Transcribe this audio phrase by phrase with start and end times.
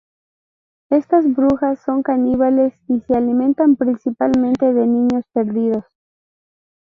[0.89, 5.85] Estas brujas son caníbales y se alimentan principalmente de niños perdidos.